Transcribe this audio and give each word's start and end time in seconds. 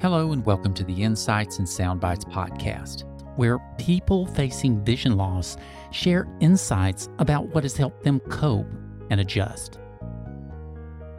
Hello, 0.00 0.30
and 0.30 0.46
welcome 0.46 0.72
to 0.74 0.84
the 0.84 1.02
Insights 1.02 1.58
and 1.58 1.66
Soundbites 1.66 2.24
podcast, 2.30 3.02
where 3.36 3.58
people 3.78 4.26
facing 4.26 4.84
vision 4.84 5.16
loss 5.16 5.56
share 5.90 6.28
insights 6.38 7.08
about 7.18 7.48
what 7.52 7.64
has 7.64 7.76
helped 7.76 8.04
them 8.04 8.20
cope 8.30 8.68
and 9.10 9.20
adjust. 9.20 9.80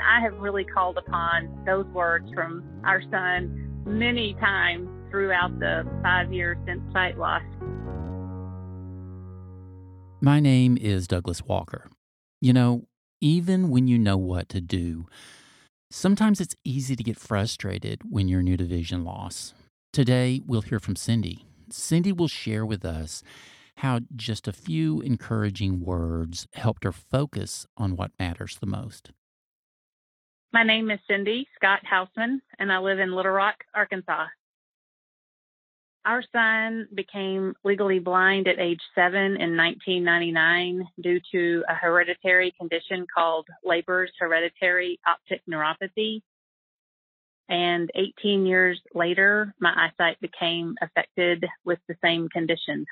I 0.01 0.21
have 0.21 0.33
really 0.35 0.63
called 0.63 0.97
upon 0.97 1.65
those 1.65 1.87
words 1.87 2.31
from 2.33 2.63
our 2.85 3.01
son 3.11 3.83
many 3.85 4.35
times 4.35 4.87
throughout 5.11 5.59
the 5.59 5.85
five 6.01 6.31
years 6.31 6.57
since 6.65 6.81
sight 6.93 7.17
loss. 7.17 7.43
My 10.21 10.39
name 10.39 10.77
is 10.79 11.05
Douglas 11.05 11.43
Walker. 11.43 11.89
You 12.39 12.53
know, 12.53 12.87
even 13.19 13.71
when 13.71 13.89
you 13.89 13.99
know 13.99 14.15
what 14.15 14.47
to 14.47 14.61
do, 14.61 15.05
Sometimes 15.91 16.39
it's 16.39 16.55
easy 16.63 16.95
to 16.95 17.03
get 17.03 17.17
frustrated 17.17 18.01
when 18.07 18.27
you're 18.27 18.43
new 18.43 18.55
to 18.57 18.63
vision 18.63 19.03
loss. 19.03 19.55
Today, 19.91 20.39
we'll 20.45 20.61
hear 20.61 20.79
from 20.79 20.95
Cindy. 20.95 21.45
Cindy 21.71 22.11
will 22.11 22.27
share 22.27 22.63
with 22.63 22.85
us 22.85 23.23
how 23.77 24.01
just 24.15 24.47
a 24.47 24.53
few 24.53 25.01
encouraging 25.01 25.81
words 25.81 26.47
helped 26.53 26.83
her 26.83 26.91
focus 26.91 27.65
on 27.75 27.95
what 27.95 28.11
matters 28.19 28.57
the 28.59 28.67
most. 28.67 29.13
My 30.53 30.63
name 30.63 30.91
is 30.91 30.99
Cindy 31.09 31.47
Scott 31.55 31.79
Hausman, 31.91 32.41
and 32.59 32.71
I 32.71 32.77
live 32.77 32.99
in 32.99 33.15
Little 33.15 33.31
Rock, 33.31 33.55
Arkansas. 33.73 34.27
Our 36.05 36.23
son 36.31 36.87
became 36.93 37.53
legally 37.63 37.99
blind 37.99 38.47
at 38.47 38.59
age 38.59 38.79
seven 38.95 39.35
in 39.35 39.57
1999 39.57 40.87
due 41.01 41.19
to 41.33 41.63
a 41.67 41.73
hereditary 41.73 42.53
condition 42.57 43.05
called 43.13 43.47
Leber's 43.65 44.11
hereditary 44.17 44.99
optic 45.05 45.41
neuropathy. 45.49 46.21
And 47.49 47.89
18 47.95 48.45
years 48.45 48.79
later, 48.93 49.53
my 49.59 49.73
eyesight 49.75 50.19
became 50.21 50.75
affected 50.81 51.45
with 51.65 51.79
the 51.87 51.95
same 52.03 52.29
condition. 52.29 52.85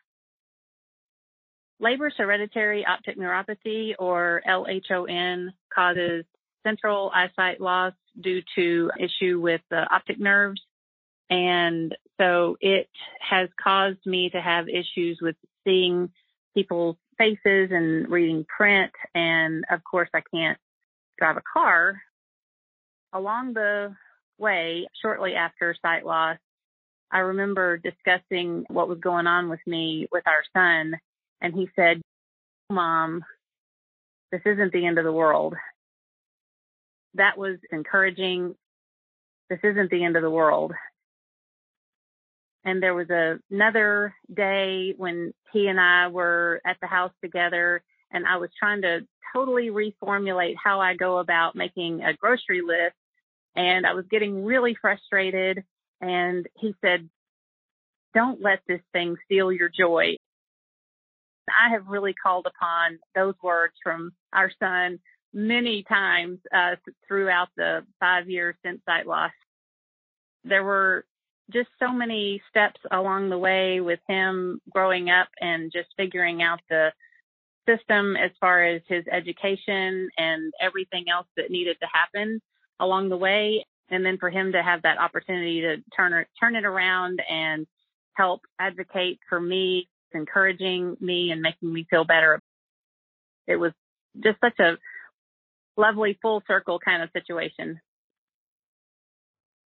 Leber's 1.79 2.15
hereditary 2.17 2.85
optic 2.85 3.17
neuropathy, 3.17 3.93
or 3.99 4.41
LHON, 4.47 5.49
causes 5.73 6.25
central 6.63 7.11
eyesight 7.13 7.61
loss 7.61 7.93
due 8.19 8.41
to 8.55 8.91
issue 8.99 9.39
with 9.39 9.61
the 9.69 9.87
optic 9.93 10.19
nerves 10.19 10.59
and 11.29 11.95
so 12.19 12.57
it 12.61 12.89
has 13.19 13.49
caused 13.61 14.05
me 14.05 14.29
to 14.29 14.41
have 14.41 14.69
issues 14.69 15.19
with 15.21 15.35
seeing 15.65 16.09
people's 16.53 16.95
faces 17.17 17.69
and 17.71 18.09
reading 18.09 18.45
print. 18.45 18.91
And 19.13 19.65
of 19.69 19.83
course, 19.83 20.09
I 20.13 20.21
can't 20.33 20.57
drive 21.17 21.37
a 21.37 21.41
car. 21.41 22.01
Along 23.13 23.53
the 23.53 23.95
way, 24.37 24.87
shortly 25.01 25.35
after 25.35 25.75
sight 25.81 26.05
loss, 26.05 26.37
I 27.11 27.19
remember 27.19 27.77
discussing 27.77 28.65
what 28.69 28.89
was 28.89 28.99
going 28.99 29.27
on 29.27 29.49
with 29.49 29.61
me 29.65 30.07
with 30.11 30.23
our 30.27 30.43
son. 30.53 30.99
And 31.41 31.53
he 31.53 31.69
said, 31.75 32.01
Mom, 32.69 33.23
this 34.31 34.41
isn't 34.45 34.73
the 34.73 34.85
end 34.85 34.97
of 34.97 35.05
the 35.05 35.11
world. 35.11 35.55
That 37.13 37.37
was 37.37 37.57
encouraging. 37.71 38.55
This 39.49 39.59
isn't 39.63 39.89
the 39.89 40.03
end 40.03 40.17
of 40.17 40.21
the 40.21 40.29
world. 40.29 40.73
And 42.67 42.83
there 42.83 42.93
was 42.93 43.09
a, 43.09 43.39
another 43.49 44.13
day 44.31 44.93
when 44.97 45.33
he 45.53 45.67
and 45.67 45.79
I 45.79 46.09
were 46.09 46.59
at 46.65 46.75
the 46.81 46.87
house 46.87 47.13
together 47.23 47.81
and 48.11 48.25
I 48.27 48.35
was 48.35 48.49
trying 48.59 48.81
to 48.81 49.07
totally 49.33 49.69
reformulate 49.69 50.55
how 50.61 50.81
I 50.81 50.93
go 50.95 51.19
about 51.19 51.55
making 51.55 52.03
a 52.03 52.13
grocery 52.13 52.61
list. 52.61 52.95
And 53.55 53.87
I 53.87 53.93
was 53.93 54.03
getting 54.11 54.43
really 54.43 54.75
frustrated. 54.81 55.63
And 56.01 56.45
he 56.57 56.75
said, 56.81 57.09
don't 58.13 58.41
let 58.41 58.59
this 58.67 58.81
thing 58.91 59.15
steal 59.23 59.49
your 59.49 59.69
joy. 59.69 60.17
I 61.47 61.71
have 61.71 61.87
really 61.87 62.13
called 62.21 62.47
upon 62.47 62.99
those 63.15 63.35
words 63.41 63.75
from 63.81 64.11
our 64.33 64.51
son 64.59 64.99
many 65.33 65.83
times 65.83 66.39
uh, 66.53 66.75
throughout 67.07 67.47
the 67.55 67.85
five 68.01 68.29
years 68.29 68.55
since 68.65 68.81
sight 68.85 69.07
loss. 69.07 69.31
There 70.43 70.65
were 70.65 71.05
just 71.51 71.69
so 71.79 71.91
many 71.91 72.41
steps 72.49 72.79
along 72.91 73.29
the 73.29 73.37
way 73.37 73.79
with 73.79 73.99
him 74.07 74.59
growing 74.69 75.09
up 75.09 75.29
and 75.39 75.71
just 75.71 75.87
figuring 75.95 76.41
out 76.41 76.59
the 76.69 76.91
system 77.67 78.15
as 78.15 78.31
far 78.39 78.63
as 78.63 78.81
his 78.87 79.05
education 79.11 80.09
and 80.17 80.53
everything 80.61 81.05
else 81.13 81.27
that 81.35 81.51
needed 81.51 81.77
to 81.81 81.87
happen 81.91 82.41
along 82.79 83.09
the 83.09 83.17
way. 83.17 83.65
And 83.89 84.05
then 84.05 84.17
for 84.17 84.29
him 84.29 84.51
to 84.53 84.61
have 84.61 84.81
that 84.83 84.99
opportunity 84.99 85.61
to 85.61 85.77
turn 85.95 86.13
it, 86.13 86.27
turn 86.39 86.55
it 86.55 86.65
around 86.65 87.21
and 87.29 87.65
help 88.13 88.41
advocate 88.59 89.19
for 89.29 89.39
me, 89.39 89.87
encouraging 90.13 90.97
me 90.99 91.31
and 91.31 91.41
making 91.41 91.71
me 91.71 91.85
feel 91.89 92.03
better. 92.03 92.41
It 93.47 93.55
was 93.55 93.71
just 94.21 94.39
such 94.41 94.59
a 94.59 94.77
lovely 95.77 96.17
full 96.21 96.43
circle 96.47 96.79
kind 96.79 97.03
of 97.03 97.09
situation. 97.13 97.79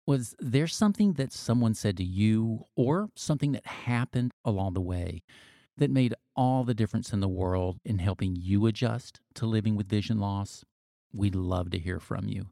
Was 0.06 0.34
there 0.40 0.66
something 0.66 1.12
that 1.14 1.32
someone 1.32 1.74
said 1.74 1.96
to 1.98 2.04
you 2.04 2.66
or 2.74 3.10
something 3.14 3.52
that 3.52 3.66
happened 3.66 4.32
along 4.44 4.74
the 4.74 4.80
way 4.80 5.22
that 5.76 5.90
made 5.90 6.14
all 6.34 6.64
the 6.64 6.74
difference 6.74 7.12
in 7.12 7.20
the 7.20 7.28
world 7.28 7.78
in 7.84 7.98
helping 7.98 8.34
you 8.36 8.66
adjust 8.66 9.20
to 9.34 9.46
living 9.46 9.76
with 9.76 9.88
vision 9.88 10.18
loss? 10.18 10.64
We'd 11.12 11.36
love 11.36 11.70
to 11.70 11.78
hear 11.78 12.00
from 12.00 12.26
you. 12.28 12.46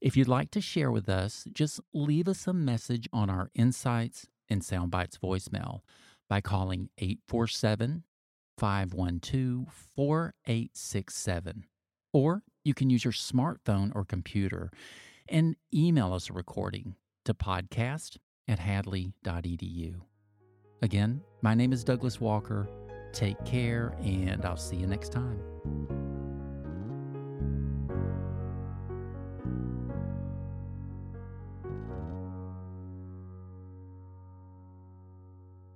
If 0.00 0.16
you'd 0.16 0.28
like 0.28 0.50
to 0.52 0.60
share 0.60 0.92
with 0.92 1.08
us, 1.08 1.46
just 1.52 1.80
leave 1.92 2.28
us 2.28 2.46
a 2.46 2.52
message 2.52 3.08
on 3.12 3.28
our 3.28 3.50
Insights 3.54 4.28
and 4.48 4.62
Soundbites 4.62 5.18
voicemail 5.18 5.80
by 6.28 6.40
calling 6.40 6.90
847 6.98 8.04
512 8.56 9.66
4867. 9.96 11.64
Or 12.12 12.42
you 12.64 12.74
can 12.74 12.90
use 12.90 13.04
your 13.04 13.12
smartphone 13.12 13.90
or 13.94 14.04
computer 14.04 14.70
and 15.28 15.56
email 15.72 16.12
us 16.12 16.30
a 16.30 16.32
recording 16.32 16.96
to 17.24 17.34
podcast 17.34 18.16
at 18.48 18.58
hadley.edu. 18.58 20.00
Again, 20.82 21.22
my 21.42 21.54
name 21.54 21.72
is 21.72 21.84
Douglas 21.84 22.20
Walker. 22.20 22.68
Take 23.12 23.42
care, 23.44 23.94
and 24.00 24.44
I'll 24.44 24.56
see 24.56 24.76
you 24.76 24.86
next 24.86 25.12
time. 25.12 26.03